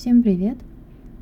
[0.00, 0.56] Всем привет!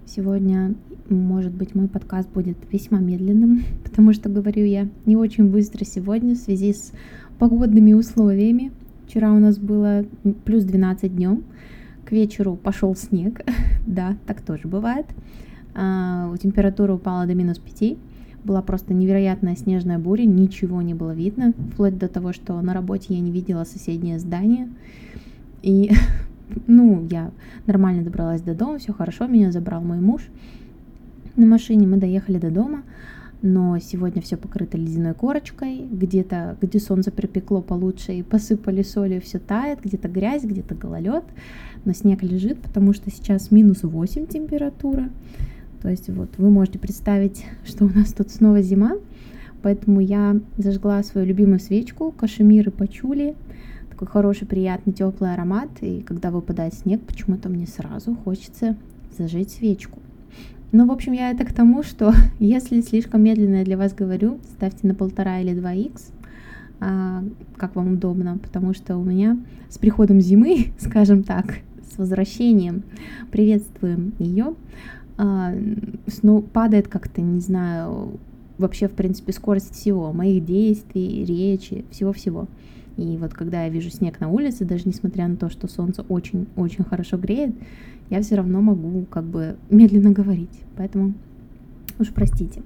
[0.07, 0.73] Сегодня,
[1.09, 6.37] может быть, мой подкаст будет весьма медленным, потому что говорю я не очень быстро сегодня
[6.37, 6.93] в связи с
[7.41, 8.71] погодными условиями.
[9.05, 10.05] Вчера у нас было
[10.45, 11.43] плюс 12 днем,
[12.05, 13.41] к вечеру пошел снег,
[13.89, 15.07] да, так тоже бывает.
[15.75, 17.99] А, температура упала до минус 5,
[18.45, 23.07] была просто невероятная снежная буря, ничего не было видно, вплоть до того, что на работе
[23.15, 24.69] я не видела соседнее здание.
[25.63, 25.91] И
[26.67, 27.31] ну, я
[27.67, 30.29] нормально добралась до дома, все хорошо, меня забрал мой муж
[31.37, 32.83] на машине, мы доехали до дома,
[33.43, 39.39] но сегодня все покрыто ледяной корочкой, где-то, где солнце припекло получше и посыпали солью, все
[39.39, 41.25] тает, где-то грязь, где-то гололед,
[41.85, 45.11] но снег лежит, потому что сейчас минус 8 температура,
[45.81, 48.95] то есть вот вы можете представить, что у нас тут снова зима,
[49.63, 53.37] поэтому я зажгла свою любимую свечку, кашемир и пачули,
[53.99, 58.77] такой хороший, приятный, теплый аромат, и когда выпадает снег, почему-то мне сразу хочется
[59.19, 59.99] зажечь свечку.
[60.71, 64.39] Ну, в общем, я это к тому, что если слишком медленно я для вас говорю,
[64.53, 65.91] ставьте на полтора или два х
[66.79, 67.25] а,
[67.57, 69.37] как вам удобно, потому что у меня
[69.69, 71.57] с приходом зимы, скажем так,
[71.93, 72.85] с возвращением,
[73.33, 74.55] приветствуем ее,
[75.17, 75.53] а,
[76.23, 78.21] ну, падает как-то, не знаю,
[78.59, 82.47] вообще, в принципе, скорость всего, моих действий, речи, всего-всего.
[82.99, 86.85] И вот когда я вижу снег на улице, даже несмотря на то, что солнце очень-очень
[86.85, 87.55] хорошо греет,
[88.11, 90.61] я все равно могу как бы медленно говорить.
[90.77, 91.15] Поэтому
[92.01, 92.61] уж простите.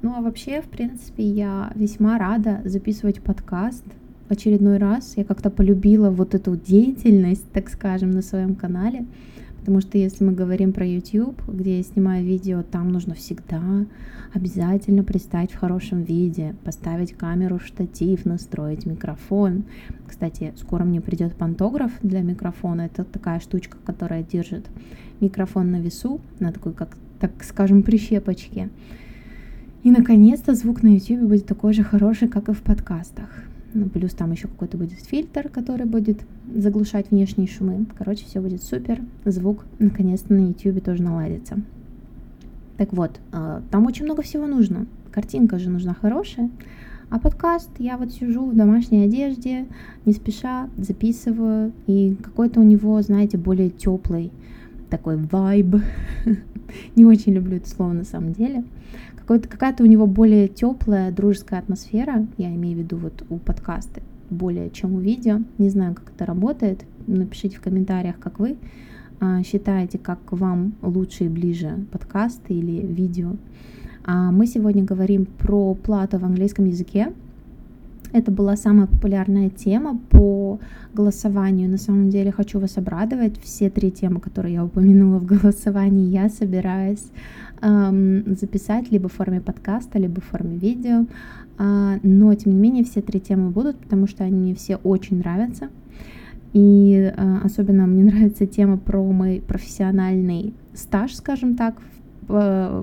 [0.00, 3.84] Ну а вообще, в принципе, я весьма рада записывать подкаст
[4.28, 5.12] в очередной раз.
[5.16, 9.04] Я как-то полюбила вот эту деятельность, так скажем, на своем канале.
[9.60, 13.60] Потому что если мы говорим про YouTube, где я снимаю видео, там нужно всегда
[14.32, 19.64] обязательно представить в хорошем виде, поставить камеру, штатив, настроить микрофон.
[20.08, 22.82] Кстати, скоро мне придет пантограф для микрофона.
[22.82, 24.66] Это такая штучка, которая держит
[25.20, 28.70] микрофон на весу, на такой, как, так скажем, прищепочке.
[29.82, 33.49] И, наконец-то, звук на YouTube будет такой же хороший, как и в подкастах.
[33.72, 36.20] Ну, плюс там еще какой-то будет фильтр, который будет
[36.54, 37.86] заглушать внешние шумы.
[37.96, 39.00] Короче, все будет супер.
[39.24, 41.60] Звук наконец-то на YouTube тоже наладится.
[42.76, 44.86] Так вот, а, там очень много всего нужно.
[45.12, 46.50] Картинка же нужна хорошая.
[47.10, 49.66] А подкаст я вот сижу в домашней одежде,
[50.04, 54.32] не спеша записываю, и какой-то у него, знаете, более теплый
[54.88, 55.76] такой вайб.
[56.96, 58.64] не очень люблю это слово на самом деле
[59.38, 64.70] какая-то у него более теплая, дружеская атмосфера, я имею в виду вот у подкаста, более
[64.70, 65.38] чем у видео.
[65.58, 66.84] Не знаю, как это работает.
[67.06, 68.56] Напишите в комментариях, как вы
[69.20, 73.36] а, считаете, как вам лучше и ближе подкаст или видео.
[74.04, 77.12] А мы сегодня говорим про плату в английском языке.
[78.12, 80.58] Это была самая популярная тема по
[80.94, 81.68] голосованию.
[81.68, 83.40] На самом деле хочу вас обрадовать.
[83.40, 87.06] Все три темы, которые я упомянула в голосовании, я собираюсь
[87.62, 91.06] эм, записать либо в форме подкаста, либо в форме видео.
[91.58, 95.18] Э, но, тем не менее, все три темы будут, потому что они мне все очень
[95.18, 95.68] нравятся.
[96.52, 101.74] И э, особенно мне нравится тема про мой профессиональный стаж, скажем так,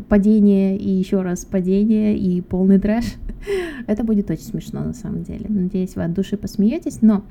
[0.10, 3.06] падение и еще раз падение и полный трэш.
[3.88, 5.46] Это будет очень смешно на самом деле.
[5.48, 7.24] Надеюсь, вы от души посмеетесь, но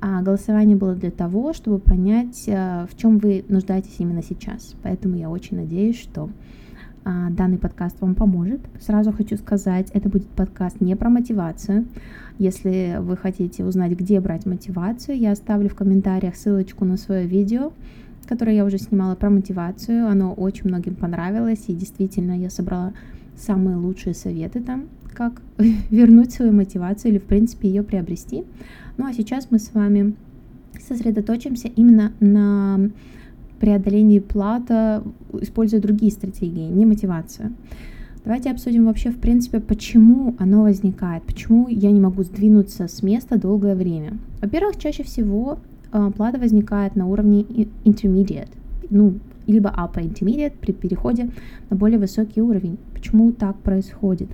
[0.00, 4.74] а, голосование было для того, чтобы понять, а, в чем вы нуждаетесь именно сейчас.
[4.82, 6.28] Поэтому я очень надеюсь, что
[7.04, 8.60] а, данный подкаст вам поможет.
[8.80, 11.86] Сразу хочу сказать, это будет подкаст не про мотивацию.
[12.38, 17.72] Если вы хотите узнать, где брать мотивацию, я оставлю в комментариях ссылочку на свое видео,
[18.26, 20.06] которое я уже снимала про мотивацию.
[20.06, 22.92] Оно очень многим понравилось, и действительно я собрала
[23.36, 25.40] самые лучшие советы там, как
[25.90, 28.44] вернуть свою мотивацию или, в принципе, ее приобрести.
[28.96, 30.14] Ну а сейчас мы с вами
[30.78, 32.90] сосредоточимся именно на
[33.60, 35.02] преодолении плата,
[35.40, 37.52] используя другие стратегии, не мотивацию.
[38.24, 43.38] Давайте обсудим вообще, в принципе, почему оно возникает, почему я не могу сдвинуться с места
[43.38, 44.18] долгое время.
[44.42, 45.58] Во-первых, чаще всего
[45.90, 47.42] плата возникает на уровне
[47.84, 48.50] intermediate,
[48.90, 49.14] ну,
[49.46, 51.30] либо upper intermediate при переходе
[51.70, 52.78] на более высокий уровень.
[52.92, 54.28] Почему так происходит?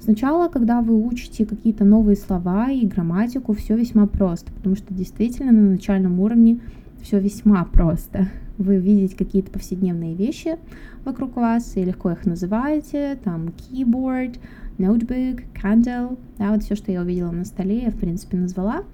[0.00, 5.52] Сначала, когда вы учите какие-то новые слова и грамматику, все весьма просто, потому что действительно
[5.52, 6.60] на начальном уровне
[7.02, 8.28] все весьма просто.
[8.56, 10.56] Вы видите какие-то повседневные вещи
[11.04, 14.38] вокруг вас и легко их называете, там keyboard,
[14.78, 18.84] notebook, candle, да, вот все, что я увидела на столе, я в принципе назвала.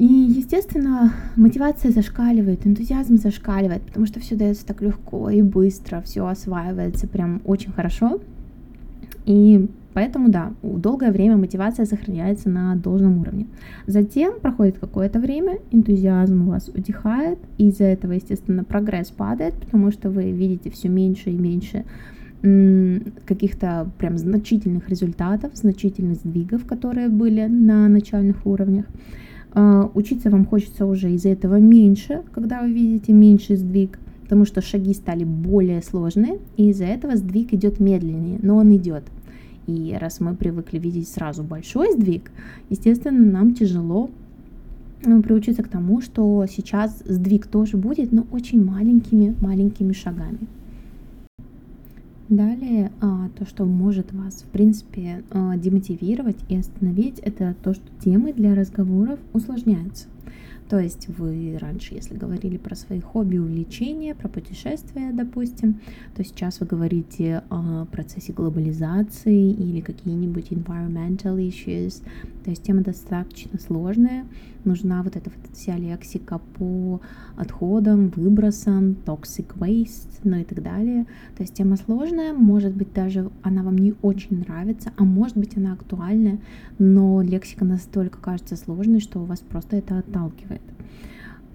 [0.00, 6.26] И, естественно, мотивация зашкаливает, энтузиазм зашкаливает, потому что все дается так легко и быстро, все
[6.26, 8.18] осваивается прям очень хорошо.
[9.26, 13.46] И Поэтому да, долгое время мотивация сохраняется на должном уровне.
[13.86, 19.90] Затем проходит какое-то время, энтузиазм у вас утихает, и из-за этого, естественно, прогресс падает, потому
[19.90, 21.84] что вы видите все меньше и меньше
[23.26, 28.86] каких-то прям значительных результатов, значительных сдвигов, которые были на начальных уровнях.
[29.52, 34.60] А, учиться вам хочется уже из-за этого меньше, когда вы видите меньший сдвиг, потому что
[34.60, 39.04] шаги стали более сложные, и из-за этого сдвиг идет медленнее, но он идет.
[39.66, 42.30] И раз мы привыкли видеть сразу большой сдвиг,
[42.68, 44.10] естественно, нам тяжело
[45.04, 50.38] ну, приучиться к тому, что сейчас сдвиг тоже будет, но очень маленькими, маленькими шагами.
[52.30, 57.82] Далее, а, то, что может вас, в принципе, а, демотивировать и остановить, это то, что
[58.04, 60.06] темы для разговоров усложняются.
[60.68, 65.80] То есть вы раньше, если говорили про свои хобби, увлечения, про путешествия, допустим,
[66.14, 72.00] то сейчас вы говорите о процессе глобализации или какие-нибудь environmental issues.
[72.44, 74.24] То есть тема достаточно сложная,
[74.64, 77.00] нужна вот эта вот вся лексика по
[77.36, 81.06] отходам, выбросам, toxic waste, ну и так далее.
[81.36, 85.56] То есть тема сложная, может быть даже она вам не очень нравится, а может быть
[85.56, 86.38] она актуальная,
[86.78, 90.62] но лексика настолько кажется сложной, что у вас просто это отталкивает.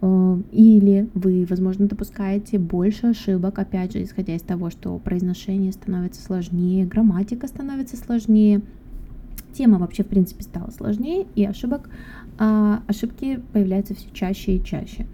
[0.02, 6.22] Э, или вы, возможно, допускаете больше ошибок, опять же, исходя из того, что произношение становится
[6.22, 8.62] сложнее, грамматика становится сложнее,
[9.56, 11.90] тема вообще, в принципе, стала сложнее, и ошибок,
[12.38, 15.06] а, ошибки появляются все чаще и чаще.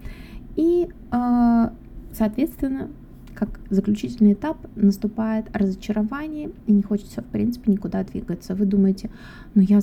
[0.56, 1.72] И, а,
[2.12, 2.88] соответственно,
[3.34, 8.54] как заключительный этап наступает разочарование, и не хочется, в принципе, никуда двигаться.
[8.54, 9.10] Вы думаете,
[9.54, 9.80] ну я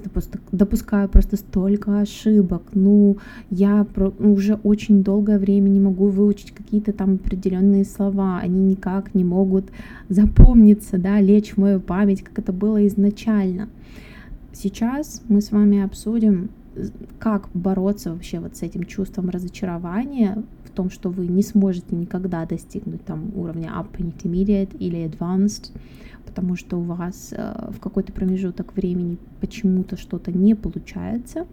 [0.51, 3.17] допускаю просто столько ошибок, ну
[3.49, 9.15] я ну, уже очень долгое время не могу выучить какие-то там определенные слова, они никак
[9.15, 9.65] не могут
[10.09, 13.67] запомниться, да, лечь в мою память, как это было изначально.
[14.51, 16.49] Сейчас мы с вами обсудим,
[17.19, 22.45] как бороться вообще вот с этим чувством разочарования в том, что вы не сможете никогда
[22.45, 25.71] достигнуть там уровня Up Intermediate или Advanced,
[26.25, 31.45] потому что у вас э, в какой-то промежуток времени почему-то что-то не получается.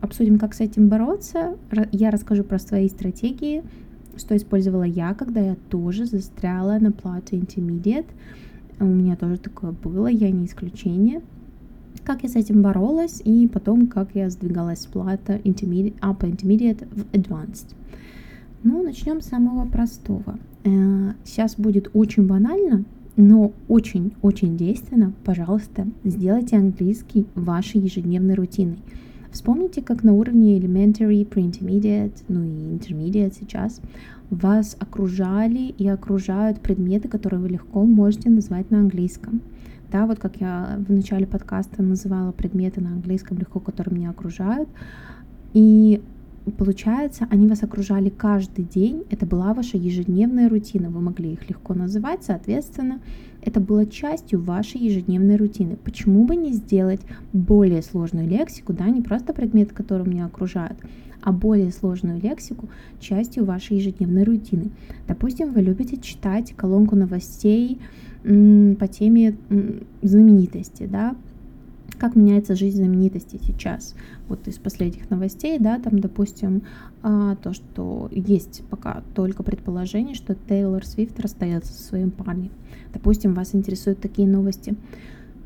[0.00, 1.56] Обсудим, как с этим бороться.
[1.92, 3.62] Я расскажу про свои стратегии,
[4.16, 8.06] что использовала я, когда я тоже застряла на плату Intermediate.
[8.80, 11.20] У меня тоже такое было, я не исключение
[12.08, 16.88] как я с этим боролась, и потом, как я сдвигалась с плата intermediate, upper intermediate
[16.90, 17.74] в advanced.
[18.62, 20.38] Ну, начнем с самого простого.
[20.64, 25.12] Э, сейчас будет очень банально, но очень-очень действенно.
[25.22, 28.78] Пожалуйста, сделайте английский вашей ежедневной рутиной.
[29.30, 33.82] Вспомните, как на уровне elementary, pre-intermediate, ну и intermediate сейчас
[34.30, 39.42] вас окружали и окружают предметы, которые вы легко можете назвать на английском.
[39.90, 44.68] Да, вот как я в начале подкаста называла предметы на английском легко, которые меня окружают.
[45.54, 46.02] И
[46.58, 51.74] получается, они вас окружали каждый день, это была ваша ежедневная рутина, вы могли их легко
[51.74, 53.00] называть, соответственно,
[53.42, 55.76] это было частью вашей ежедневной рутины.
[55.76, 57.00] Почему бы не сделать
[57.32, 60.78] более сложную лексику, да, не просто предметы, которые меня окружают,
[61.28, 62.70] а более сложную лексику
[63.00, 64.70] частью вашей ежедневной рутины.
[65.06, 67.78] Допустим, вы любите читать колонку новостей,
[68.22, 69.36] по теме
[70.00, 71.14] знаменитости, да,
[71.98, 73.94] как меняется жизнь знаменитости сейчас.
[74.28, 76.62] Вот из последних новостей, да, там, допустим,
[77.02, 82.50] а, то, что есть пока только предположение, что Тейлор Свифт расстается со своим парнем.
[82.94, 84.74] Допустим, вас интересуют такие новости.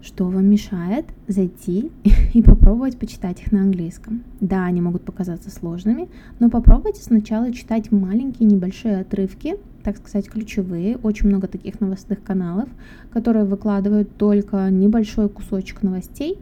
[0.03, 1.93] Что вам мешает зайти
[2.35, 4.25] и попробовать почитать их на английском?
[4.41, 6.09] Да, они могут показаться сложными,
[6.41, 10.97] но попробуйте сначала читать маленькие небольшие отрывки так сказать, ключевые.
[10.99, 12.69] Очень много таких новостных каналов,
[13.13, 16.39] которые выкладывают только небольшой кусочек новостей,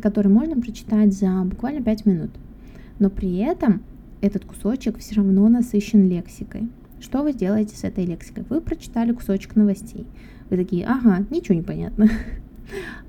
[0.00, 2.30] который можно прочитать за буквально 5 минут.
[2.98, 3.82] Но при этом
[4.20, 6.68] этот кусочек все равно насыщен лексикой.
[7.00, 8.44] Что вы делаете с этой лексикой?
[8.48, 10.06] Вы прочитали кусочек новостей.
[10.50, 12.08] Вы такие, ага, ничего не понятно.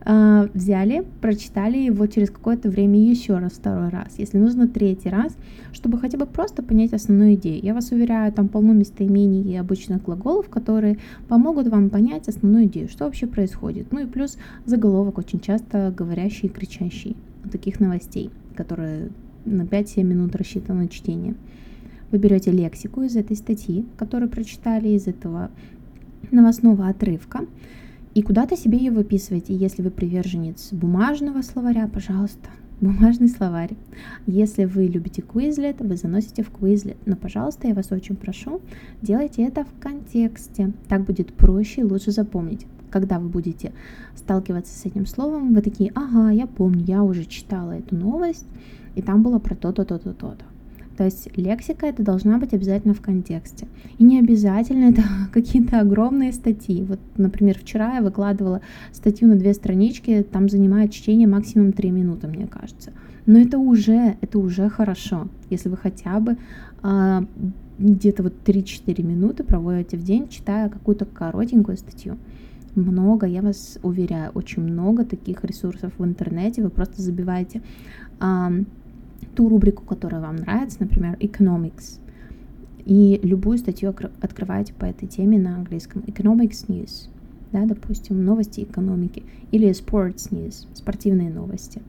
[0.04, 5.36] А, взяли, прочитали его через какое-то время еще раз, второй раз, если нужно третий раз,
[5.74, 7.64] чтобы хотя бы просто понять основную идею.
[7.64, 12.90] Я вас уверяю, там полно местоимений и обычных глаголов, которые помогут вам понять основную идею,
[12.90, 13.92] что вообще происходит.
[13.92, 17.16] Ну и плюс заголовок очень часто говорящий и кричащий
[17.52, 19.10] таких новостей, которые
[19.46, 21.36] на 5-7 минут рассчитаны на чтение.
[22.12, 25.50] Вы берете лексику из этой статьи, которую прочитали, из этого
[26.32, 27.46] новостного отрывка,
[28.14, 29.56] и куда-то себе ее выписывайте.
[29.56, 32.50] Если вы приверженец бумажного словаря, пожалуйста,
[32.82, 33.78] бумажный словарь.
[34.28, 36.98] Если вы любите Quizlet, вы заносите в Quizlet.
[37.06, 38.62] Но, пожалуйста, я вас очень прошу,
[39.02, 40.74] делайте это в контексте.
[40.90, 42.66] Так будет проще и лучше запомнить.
[42.92, 43.72] когда вы будете
[44.16, 48.46] сталкиваться с этим словом, вы такие, ага, я помню, я уже читала эту новость,
[48.96, 50.46] и там было про то-то, то-то, то-то.
[50.98, 53.68] То есть лексика это должна быть обязательно в контексте.
[53.98, 56.84] И не обязательно это какие-то огромные статьи.
[56.84, 62.28] Вот, например, вчера я выкладывала статью на две странички, там занимает чтение максимум 3 минуты,
[62.28, 62.92] мне кажется.
[63.26, 66.38] Но это уже, это уже хорошо, если вы хотя бы
[66.82, 67.24] а,
[67.78, 72.18] где-то вот 3-4 минуты проводите в день, читая какую-то коротенькую статью.
[72.76, 76.64] Много, я вас уверяю, очень много таких ресурсов в интернете.
[76.64, 77.62] Вы просто забиваете
[78.20, 78.52] а,
[79.36, 82.00] ту рубрику, которая вам нравится, например, economics,
[82.86, 86.02] и любую статью открываете по этой теме на английском.
[86.08, 87.10] Economics News,
[87.52, 91.82] да, допустим, новости экономики, или Sports News, спортивные новости.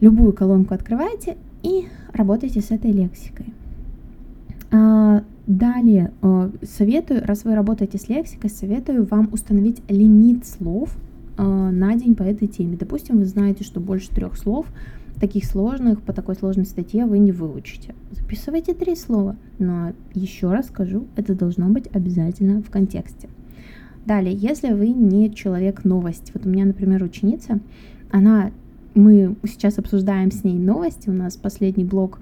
[0.00, 3.46] Любую колонку открываете и работаете с этой лексикой.
[4.70, 10.94] А, далее а, советую, раз вы работаете с лексикой, советую вам установить лимит слов
[11.36, 12.76] а, на день по этой теме.
[12.76, 14.66] Допустим, вы знаете, что больше трех слов
[15.18, 17.94] таких сложных, по такой сложной статье вы не выучите.
[18.10, 23.28] Записывайте три слова, но еще раз скажу, это должно быть обязательно в контексте.
[24.06, 27.60] Далее, если вы не человек новости, вот у меня, например, ученица,
[28.10, 28.52] она,
[28.94, 32.18] мы сейчас обсуждаем с ней новости, у нас последний блок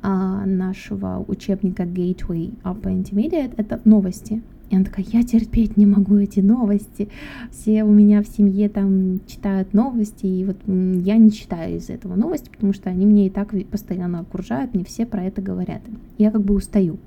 [0.00, 4.42] а, нашего учебника Gateway Upper Intermediate, это новости.
[4.74, 7.08] И она такая, я терпеть не могу эти новости.
[7.52, 12.16] Все у меня в семье там читают новости, и вот я не читаю из этого
[12.16, 15.80] новости, потому что они мне и так постоянно окружают, мне все про это говорят.
[16.18, 16.98] Я как бы устаю.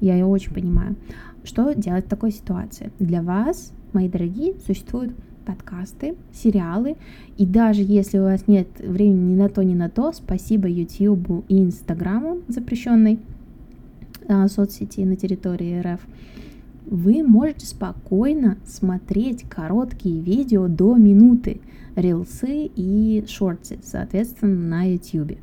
[0.00, 0.96] Я ее очень понимаю.
[1.44, 2.90] Что делать в такой ситуации?
[2.98, 5.12] Для вас, мои дорогие, существуют
[5.46, 6.96] подкасты, сериалы.
[7.38, 11.44] И даже если у вас нет времени ни на то, ни на то, спасибо YouTube
[11.46, 13.20] и Инстаграму, запрещенной
[14.26, 16.00] а, соцсети на территории РФ,
[16.86, 21.60] вы можете спокойно смотреть короткие видео до минуты,
[21.96, 25.38] рилсы и шорты, соответственно, на YouTube.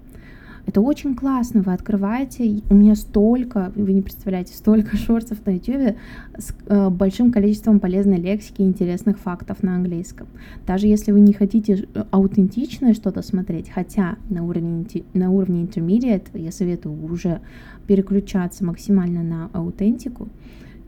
[0.69, 5.97] Это очень классно, вы открываете, у меня столько, вы не представляете, столько шортов на YouTube
[6.37, 10.27] с э, большим количеством полезной лексики и интересных фактов на английском.
[10.67, 16.27] Даже если вы не хотите э, аутентичное что-то смотреть, хотя на уровне, на уровне intermediate
[16.35, 17.41] я советую уже
[17.87, 20.29] переключаться максимально на аутентику,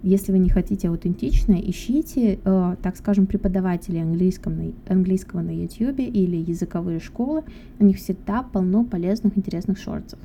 [0.04, 6.00] если вы не хотите аутентичное, ищите, э, так скажем, преподавателей английского на, английского на YouTube
[6.00, 7.44] или языковые школы.
[7.80, 10.20] У них всегда полно полезных, интересных шортов.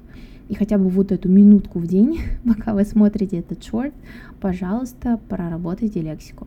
[0.48, 3.92] И хотя бы вот эту минутку в день, пока вы смотрите этот шорт,
[4.40, 6.46] пожалуйста, проработайте лексику.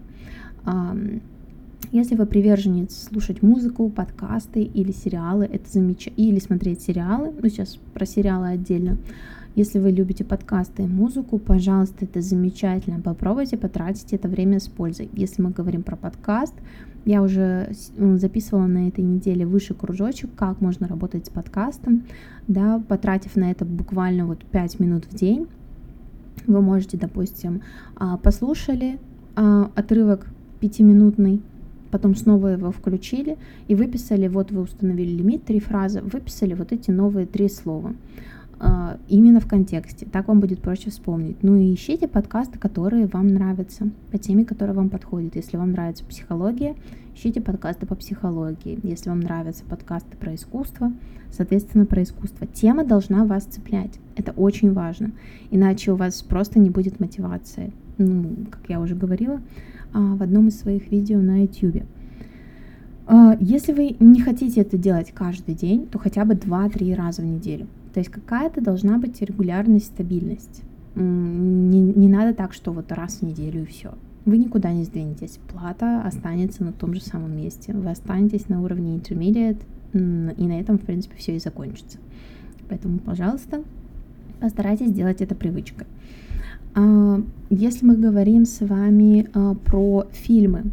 [1.91, 7.79] Если вы приверженец слушать музыку, подкасты или сериалы, это замечательно, или смотреть сериалы, ну сейчас
[7.93, 8.97] про сериалы отдельно,
[9.55, 13.01] если вы любите подкасты и музыку, пожалуйста, это замечательно.
[13.01, 15.09] Попробуйте потратить это время с пользой.
[15.13, 16.53] Если мы говорим про подкаст,
[17.05, 22.03] я уже записывала на этой неделе выше кружочек, как можно работать с подкастом,
[22.47, 25.47] да, потратив на это буквально вот 5 минут в день.
[26.45, 27.61] Вы можете, допустим,
[27.95, 28.99] а, послушали
[29.35, 30.27] а, отрывок
[30.59, 31.41] пятиминутный,
[31.91, 33.37] потом снова его включили
[33.67, 37.93] и выписали, вот вы установили лимит, три фразы, выписали вот эти новые три слова.
[38.61, 40.05] А, именно в контексте.
[40.05, 41.41] Так вам будет проще вспомнить.
[41.43, 45.37] Ну и ищите подкасты, которые вам нравятся, по теме, которая вам подходит.
[45.37, 46.75] Если вам нравится психология,
[47.15, 48.77] ищите подкасты по психологии.
[48.83, 50.91] Если вам нравятся подкасты про искусство,
[51.31, 52.47] соответственно, про искусство.
[52.47, 53.97] Тема должна вас цеплять.
[54.17, 55.11] Это очень важно.
[55.51, 57.71] Иначе у вас просто не будет мотивации.
[57.97, 59.39] Ну, как я уже говорила
[59.93, 61.83] а, в одном из своих видео на YouTube.
[63.07, 67.25] А, если вы не хотите это делать каждый день, то хотя бы 2-3 раза в
[67.25, 67.67] неделю.
[67.93, 70.61] То есть какая-то должна быть регулярность, стабильность.
[70.95, 73.93] Не, не надо так, что вот раз в неделю и все.
[74.25, 75.39] Вы никуда не сдвинетесь.
[75.51, 77.73] Плата останется на том же самом месте.
[77.73, 79.61] Вы останетесь на уровне intermediate,
[79.93, 79.97] и
[80.47, 81.97] на этом, в принципе, все и закончится.
[82.69, 83.63] Поэтому, пожалуйста,
[84.39, 85.87] постарайтесь сделать это привычкой.
[86.75, 90.65] А, если мы говорим с вами а, про фильмы,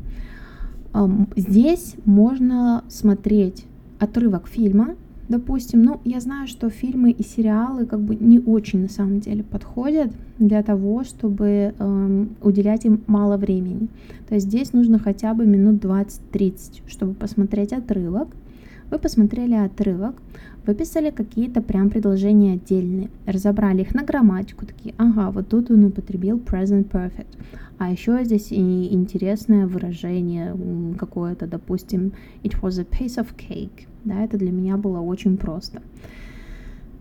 [1.36, 3.66] здесь можно смотреть
[3.98, 4.94] отрывок фильма
[5.28, 9.42] допустим, ну, я знаю, что фильмы и сериалы как бы не очень на самом деле
[9.42, 13.88] подходят для того, чтобы эм, уделять им мало времени.
[14.28, 18.28] То есть здесь нужно хотя бы минут 20-30, чтобы посмотреть отрывок.
[18.90, 20.14] Вы посмотрели отрывок,
[20.64, 26.38] выписали какие-то прям предложения отдельные, разобрали их на грамматику, такие, ага, вот тут он употребил
[26.38, 27.26] present perfect.
[27.78, 30.56] А еще здесь и интересное выражение
[30.98, 35.82] какое-то, допустим, it was a piece of cake, да, это для меня было очень просто.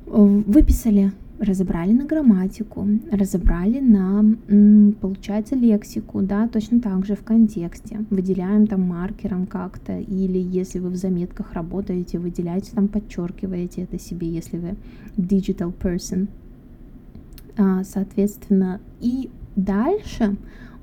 [0.06, 4.24] Выписали разобрали на грамматику, разобрали на,
[5.02, 8.06] получается, лексику, да, точно так же в контексте.
[8.10, 14.30] Выделяем там маркером как-то, или если вы в заметках работаете, выделяете там, подчеркиваете это себе,
[14.30, 14.76] если вы
[15.18, 16.28] digital person.
[17.58, 20.36] А, соответственно, и дальше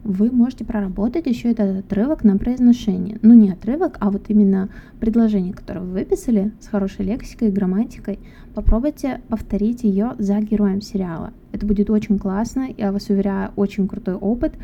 [0.05, 3.19] вы можете проработать еще этот отрывок на произношение.
[3.23, 4.69] Ну, не отрывок, а вот именно
[5.01, 8.19] предложение, которое вы выписали с хорошей лексикой и грамматикой.
[8.55, 11.33] Попробуйте повторить ее за героем сериала.
[11.53, 14.55] Это будет очень классно, я вас уверяю, очень крутой опыт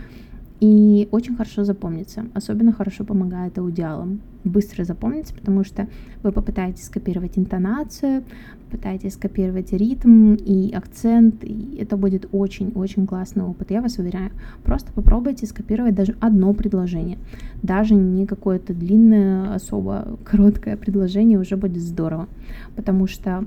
[0.61, 2.27] и очень хорошо запомнится.
[2.35, 4.21] Особенно хорошо помогает аудиалам.
[4.45, 5.88] Быстро запомнится, потому что
[6.23, 8.25] вы попытаетесь скопировать интонацию,
[8.65, 14.31] попытаетесь скопировать ритм и акцент, и это будет очень-очень классный опыт, я вас уверяю.
[14.65, 17.19] Просто попробуйте скопировать даже одно предложение.
[17.62, 22.29] Даже не какое-то длинное, особо короткое предложение уже будет здорово,
[22.75, 23.45] потому что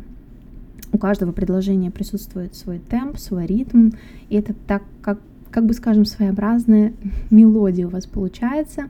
[0.93, 3.91] у каждого предложения присутствует свой темп, свой ритм,
[4.29, 5.19] и это так, как
[5.51, 6.93] как бы скажем, своеобразная
[7.29, 8.85] мелодия у вас получается.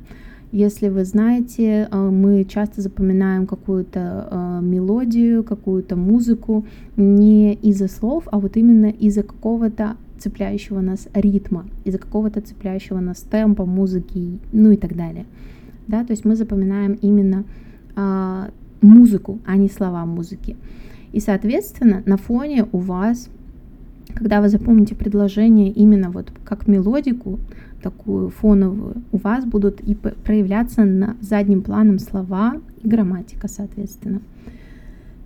[0.52, 6.66] Если вы знаете, э, мы часто запоминаем какую-то э, мелодию, какую-то музыку
[6.98, 13.22] не из-за слов, а вот именно из-за какого-то цепляющего нас ритма, из-за какого-то цепляющего нас
[13.22, 15.26] темпа, музыки, ну и так далее.
[15.88, 17.44] Да, то есть мы запоминаем именно
[17.96, 18.52] а,
[18.82, 20.56] музыку, а не слова музыки.
[21.12, 23.30] И, соответственно, на фоне у вас
[24.12, 27.40] когда вы запомните предложение именно вот как мелодику,
[27.82, 34.22] такую фоновую, у вас будут и проявляться на задним планом слова и грамматика, соответственно.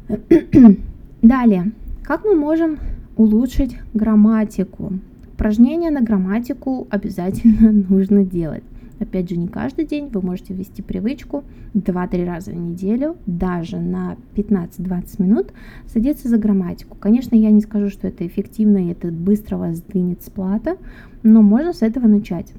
[1.22, 1.72] Далее,
[2.04, 2.78] как мы можем
[3.18, 4.94] улучшить грамматику?
[5.34, 8.64] Упражнения на грамматику обязательно нужно делать.
[9.00, 14.16] Опять же, не каждый день, вы можете ввести привычку 2-3 раза в неделю, даже на
[14.36, 15.48] 15-20 минут
[15.88, 16.96] садиться за грамматику.
[17.00, 20.78] Конечно, я не скажу, что это эффективно и это быстро вас сдвинет с плата,
[21.24, 22.54] но можно с этого начать.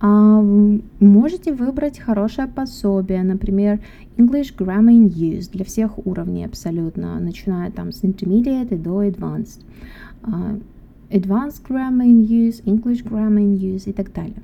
[0.00, 0.42] А,
[1.00, 3.80] можете выбрать хорошее пособие, например,
[4.16, 9.60] English Grammar in Use для всех уровней абсолютно, начиная там с Intermediate и до Advanced.
[10.22, 10.60] Uh,
[11.10, 14.42] advanced Grammar in Use, English Grammar in Use и так далее.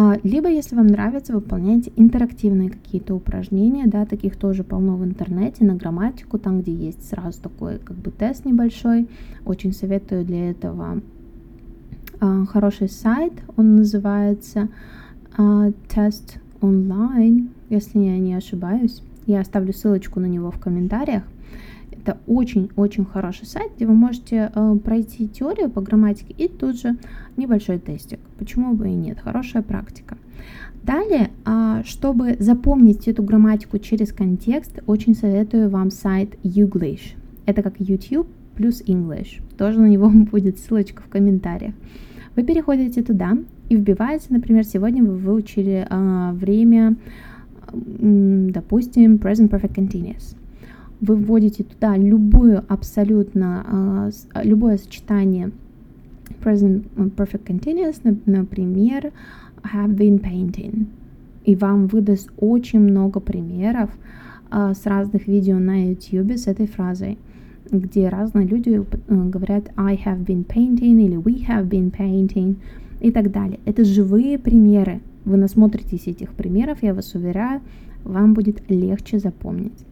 [0.00, 5.64] А, либо, если вам нравится, выполняйте интерактивные какие-то упражнения, да, таких тоже полно в интернете,
[5.64, 9.08] на грамматику, там, где есть сразу такой как бы тест небольшой.
[9.44, 11.02] Очень советую для этого
[12.20, 14.68] а, хороший сайт, он называется
[15.36, 19.02] а, Тест онлайн, если я не ошибаюсь.
[19.26, 21.24] Я оставлю ссылочку на него в комментариях.
[22.02, 26.96] Это очень-очень хороший сайт, где вы можете э, пройти теорию по грамматике и тут же
[27.36, 28.20] небольшой тестик.
[28.38, 29.18] Почему бы и нет?
[29.18, 30.16] Хорошая практика.
[30.84, 37.14] Далее, э, чтобы запомнить эту грамматику через контекст, очень советую вам сайт Youglish.
[37.46, 39.42] Это как YouTube плюс English.
[39.56, 41.74] Тоже на него будет ссылочка в комментариях.
[42.36, 43.36] Вы переходите туда
[43.68, 46.96] и вбиваете, например, сегодня вы выучили э, время,
[47.72, 50.36] допустим, present perfect continuous
[51.00, 55.50] вы вводите туда любую абсолютно, а, любое сочетание
[56.42, 56.84] present
[57.16, 59.12] perfect continuous, например,
[59.62, 60.86] have been painting,
[61.44, 63.90] и вам выдаст очень много примеров
[64.50, 67.18] а, с разных видео на YouTube с этой фразой,
[67.70, 72.56] где разные люди э, говорят I have been painting или we have been painting
[73.00, 73.60] и так далее.
[73.66, 75.00] Это живые примеры.
[75.24, 77.60] Вы насмотритесь этих примеров, я вас уверяю,
[78.04, 79.84] вам будет легче запомнить.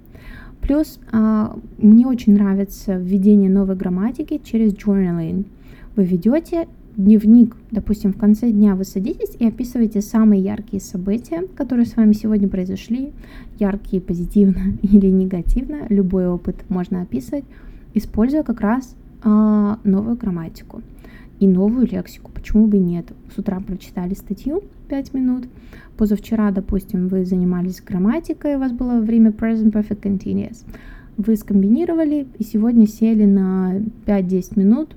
[0.66, 5.44] Плюс а, мне очень нравится введение новой грамматики через journaling.
[5.94, 11.86] Вы ведете дневник, допустим, в конце дня вы садитесь и описываете самые яркие события, которые
[11.86, 13.12] с вами сегодня произошли,
[13.60, 17.44] яркие позитивно или негативно, любой опыт можно описывать,
[17.94, 20.82] используя как раз а, новую грамматику
[21.40, 22.30] и новую лексику.
[22.32, 23.12] Почему бы нет?
[23.34, 25.44] С утра прочитали статью 5 минут,
[25.96, 30.64] позавчера, допустим, вы занимались грамматикой, у вас было время present perfect continuous,
[31.16, 34.96] вы скомбинировали и сегодня сели на 5-10 минут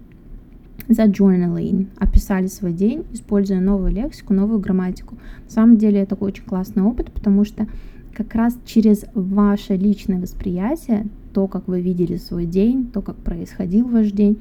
[0.87, 5.15] за journaling, описали свой день, используя новую лексику, новую грамматику.
[5.45, 7.67] На самом деле это очень классный опыт, потому что
[8.15, 13.87] как раз через ваше личное восприятие, то, как вы видели свой день, то, как происходил
[13.87, 14.39] ваш день,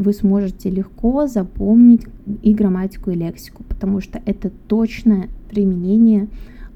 [0.00, 2.06] вы сможете легко запомнить
[2.42, 6.28] и грамматику, и лексику, потому что это точное применение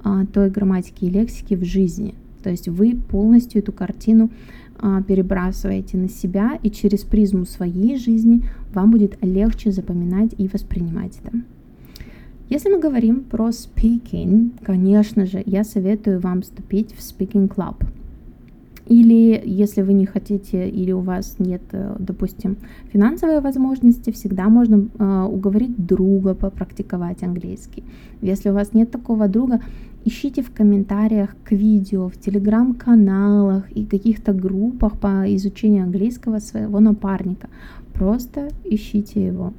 [0.02, 2.14] а, той грамматики и лексики в жизни.
[2.42, 4.30] То есть вы полностью эту картину
[4.78, 11.18] а, перебрасываете на себя, и через призму своей жизни вам будет легче запоминать и воспринимать
[11.24, 11.38] это.
[12.50, 17.76] Если мы говорим про speaking, конечно же, я советую вам вступить в Speaking Club.
[18.86, 22.56] Или если вы не хотите или у вас нет, э, допустим,
[22.92, 27.82] финансовой возможности, всегда можно э, уговорить друга попрактиковать английский.
[28.20, 29.60] Если у вас нет такого друга,
[30.04, 37.48] ищите в комментариях к видео, в телеграм-каналах и каких-то группах по изучению английского своего напарника.
[37.94, 39.52] Просто ищите его.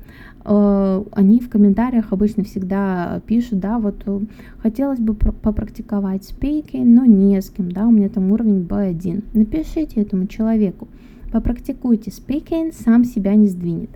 [0.43, 4.19] Э, они в комментариях обычно всегда пишут, да, вот э,
[4.59, 9.23] хотелось бы попрактиковать speaking, но не с кем, да, у меня там уровень B1.
[9.33, 10.87] Напишите этому человеку,
[11.31, 13.89] попрактикуйте speaking, сам себя не сдвинет.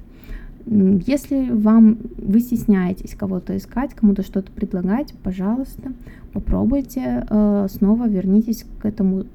[0.65, 5.93] Если вам вы стесняетесь кого-то искать, кому-то что-то предлагать, пожалуйста,
[6.31, 9.25] попробуйте э, снова вернитесь к этому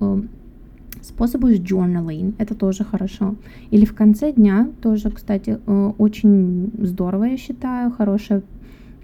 [1.04, 3.34] способу с journaling, это тоже хорошо.
[3.70, 8.42] Или в конце дня, тоже, кстати, э, очень здорово, я считаю, хорошая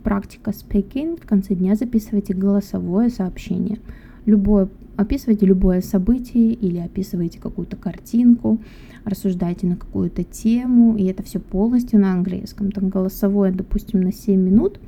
[0.03, 1.21] практика speaking.
[1.21, 3.79] В конце дня записывайте голосовое сообщение.
[4.27, 8.59] Любое, описывайте любое событие или описывайте какую-то картинку,
[9.05, 12.71] рассуждайте на какую-то тему, и это все полностью на английском.
[12.71, 14.79] Там голосовое, допустим, на 7 минут,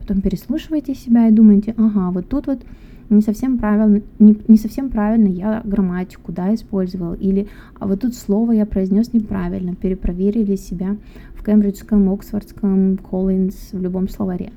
[0.00, 2.62] потом переслушивайте себя и думаете, ага, вот тут вот
[3.10, 8.14] не совсем правильно, не, не совсем правильно я грамматику, да, использовал, или а вот тут
[8.14, 10.96] слово я произнес неправильно, перепроверили себя
[11.34, 14.52] в кембриджском, оксфордском, Коллинз, в любом словаре.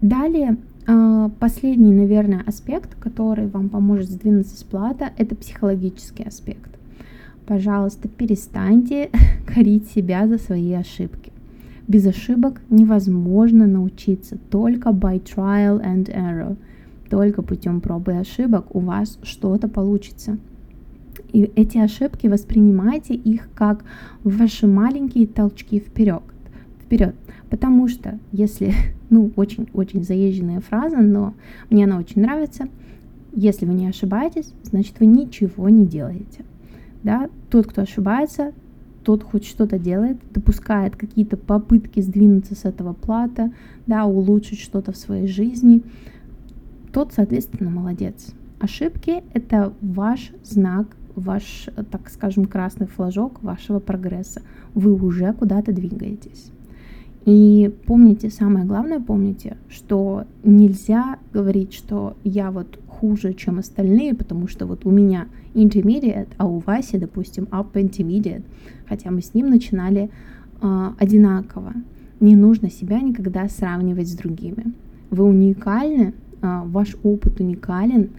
[0.00, 6.70] Далее, а, последний, наверное, аспект, который вам поможет сдвинуться с плата, это психологический аспект.
[7.46, 9.10] Пожалуйста, перестаньте
[9.46, 11.32] корить себя за свои ошибки.
[11.86, 16.56] Без ошибок невозможно научиться только by trial and error–
[17.08, 20.38] только путем пробы и ошибок у вас что-то получится.
[21.32, 23.84] И эти ошибки воспринимайте их как
[24.24, 26.22] ваши маленькие толчки вперед.
[26.84, 27.14] Вперед.
[27.50, 28.72] Потому что если,
[29.10, 31.34] ну, очень-очень заезженная фраза, но
[31.70, 32.68] мне она очень нравится,
[33.32, 36.44] если вы не ошибаетесь, значит вы ничего не делаете.
[37.02, 37.28] Да?
[37.50, 38.52] Тот, кто ошибается,
[39.04, 43.52] тот хоть что-то делает, допускает какие-то попытки сдвинуться с этого плата,
[43.86, 45.82] да, улучшить что-то в своей жизни,
[46.96, 48.32] тот, соответственно, молодец.
[48.58, 54.40] Ошибки— это ваш знак, ваш, так скажем, красный флажок вашего прогресса.
[54.72, 56.50] Вы уже куда-то двигаетесь.
[57.26, 64.48] И помните, самое главное, помните, что нельзя говорить, что я вот хуже, чем остальные, потому
[64.48, 68.44] что вот у меня intermediate, а у Васи, допустим, up intermediate,
[68.88, 70.08] хотя мы с ним начинали
[70.62, 71.74] э, одинаково.
[72.20, 74.72] Не нужно себя никогда сравнивать с другими.
[75.10, 76.14] Вы уникальны,
[76.64, 78.10] ваш опыт уникален,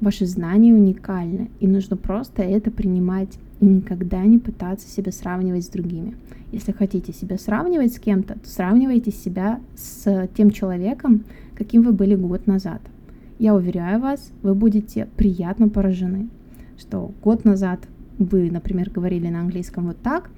[0.00, 5.68] ваши знания уникальны, и нужно просто это принимать и никогда не пытаться себя сравнивать с
[5.68, 6.16] другими.
[6.50, 12.16] Если хотите себя сравнивать с кем-то, то сравнивайте себя с тем человеком, каким вы были
[12.16, 12.80] год назад.
[13.38, 16.28] Я уверяю вас, вы будете приятно поражены,
[16.76, 17.80] что год назад
[18.18, 20.30] вы, например, говорили на английском вот так,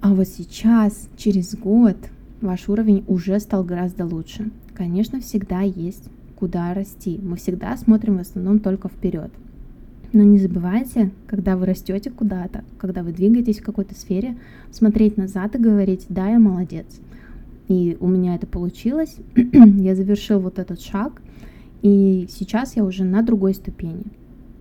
[0.00, 1.96] а вот сейчас, через год,
[2.40, 4.50] ваш уровень уже стал гораздо лучше.
[4.74, 6.04] Конечно, всегда есть
[6.36, 7.18] куда расти.
[7.22, 9.30] Мы всегда смотрим в основном только вперед.
[10.12, 14.36] Но не забывайте, когда вы растете куда-то, когда вы двигаетесь в какой-то сфере,
[14.70, 16.86] смотреть назад и говорить, да, я молодец.
[17.68, 21.20] И у меня это получилось, я завершил вот этот шаг,
[21.82, 24.04] и сейчас я уже на другой ступени.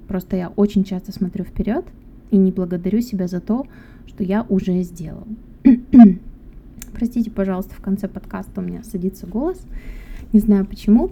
[0.07, 1.85] Просто я очень часто смотрю вперед
[2.31, 3.67] и не благодарю себя за то,
[4.07, 5.27] что я уже сделал.
[6.93, 9.59] Простите, пожалуйста, в конце подкаста у меня садится голос.
[10.33, 11.11] Не знаю почему.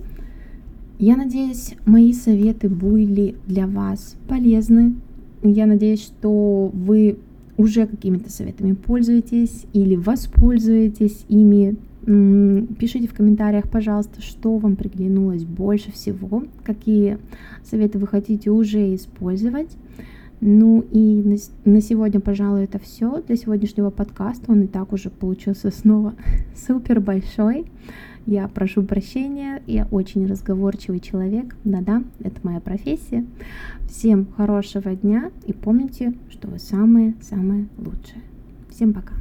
[1.06, 4.96] Я надеюсь, мои советы были для вас полезны.
[5.42, 7.18] Я надеюсь, что вы
[7.58, 11.76] уже какими-то советами пользуетесь или воспользуетесь ими.
[12.80, 17.18] Пишите в комментариях, пожалуйста, что вам приглянулось больше всего, какие
[17.70, 19.76] советы вы хотите уже использовать.
[20.40, 24.50] Ну и на, сегодня, пожалуй, это все для сегодняшнего подкаста.
[24.50, 26.14] Он и так уже получился снова
[26.56, 27.66] супер большой.
[28.26, 31.56] Я прошу прощения, я очень разговорчивый человек.
[31.66, 33.26] Да-да, это моя профессия.
[33.90, 38.22] Всем хорошего дня и помните, что вы самые-самые лучшие.
[38.70, 39.14] Всем пока.